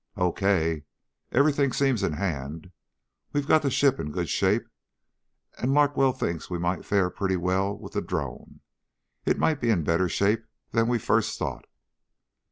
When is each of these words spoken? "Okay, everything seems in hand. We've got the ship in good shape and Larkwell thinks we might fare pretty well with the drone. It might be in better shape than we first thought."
"Okay, 0.17 0.83
everything 1.31 1.71
seems 1.73 2.01
in 2.01 2.13
hand. 2.13 2.71
We've 3.33 3.45
got 3.47 3.61
the 3.61 3.69
ship 3.69 3.99
in 3.99 4.09
good 4.09 4.29
shape 4.29 4.67
and 5.59 5.75
Larkwell 5.75 6.11
thinks 6.11 6.49
we 6.49 6.57
might 6.57 6.83
fare 6.85 7.11
pretty 7.11 7.37
well 7.37 7.77
with 7.77 7.93
the 7.93 8.01
drone. 8.01 8.61
It 9.25 9.37
might 9.37 9.61
be 9.61 9.69
in 9.69 9.83
better 9.83 10.09
shape 10.09 10.43
than 10.71 10.87
we 10.87 10.97
first 10.97 11.37
thought." 11.37 11.65